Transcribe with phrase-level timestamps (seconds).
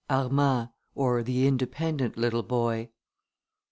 [0.09, 2.89] ARMAND; OR THE INDEPENDENT LITTLE BOY.